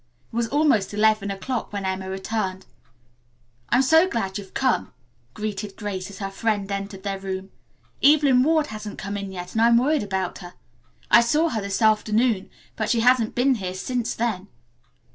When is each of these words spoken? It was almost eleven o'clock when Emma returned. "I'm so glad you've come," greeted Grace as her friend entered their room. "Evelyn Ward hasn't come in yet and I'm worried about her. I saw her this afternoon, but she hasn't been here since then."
It 0.33 0.35
was 0.35 0.47
almost 0.47 0.95
eleven 0.95 1.29
o'clock 1.29 1.71
when 1.71 1.85
Emma 1.85 2.09
returned. 2.09 2.65
"I'm 3.69 3.83
so 3.83 4.07
glad 4.09 4.39
you've 4.39 4.55
come," 4.55 4.91
greeted 5.35 5.75
Grace 5.75 6.09
as 6.09 6.17
her 6.17 6.31
friend 6.31 6.71
entered 6.71 7.03
their 7.03 7.19
room. 7.19 7.51
"Evelyn 8.01 8.41
Ward 8.41 8.65
hasn't 8.73 8.97
come 8.97 9.15
in 9.15 9.31
yet 9.31 9.51
and 9.53 9.61
I'm 9.61 9.77
worried 9.77 10.01
about 10.01 10.39
her. 10.39 10.55
I 11.11 11.21
saw 11.21 11.49
her 11.49 11.61
this 11.61 11.83
afternoon, 11.83 12.49
but 12.75 12.89
she 12.89 13.01
hasn't 13.01 13.35
been 13.35 13.53
here 13.53 13.75
since 13.75 14.15
then." 14.15 14.47